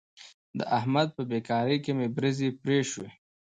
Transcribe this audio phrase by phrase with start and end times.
[0.57, 3.09] د احمد په بېګار کې مې برځې پرې شوې.